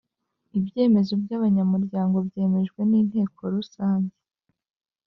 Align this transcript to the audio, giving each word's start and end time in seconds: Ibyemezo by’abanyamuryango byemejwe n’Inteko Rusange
Ibyemezo 0.57 1.13
by’abanyamuryango 1.23 2.15
byemejwe 2.27 2.79
n’Inteko 2.89 3.39
Rusange 3.55 4.15